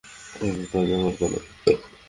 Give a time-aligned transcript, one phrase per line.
[0.39, 1.37] একই কাজ আবার করো।